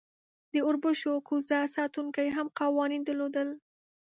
[0.53, 3.49] د اوربشو کوزه ساتونکی هم قوانین درلودل.